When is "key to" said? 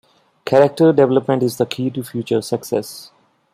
1.67-2.01